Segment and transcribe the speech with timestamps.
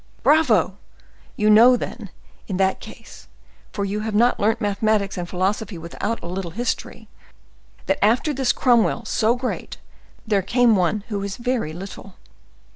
[0.23, 0.77] "Bravo!
[1.35, 2.09] You know then,
[2.47, 8.33] in that case—for you have not learnt mathematics and philosophy without a little history—that after
[8.33, 9.77] this Cromwell so great,
[10.25, 12.15] there came one who was very little."